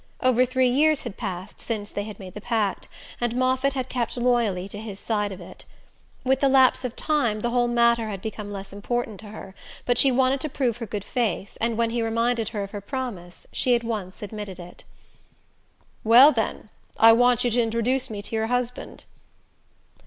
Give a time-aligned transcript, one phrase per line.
[0.19, 2.89] Over three years had passed since they had made the pact,
[3.21, 5.63] and Moffatt had kept loyally to his side of it.
[6.23, 9.53] With the lapse of time the whole matter had become less important to her,
[9.85, 12.81] but she wanted to prove her good faith, and when he reminded her of her
[12.81, 14.83] promise she at once admitted it.
[16.03, 19.05] "Well, then I want you to introduce me to your husband."